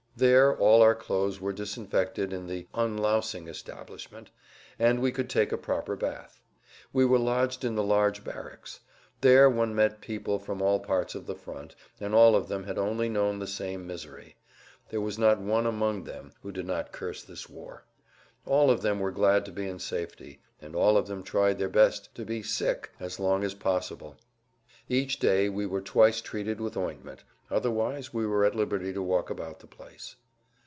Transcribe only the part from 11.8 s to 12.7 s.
and all of them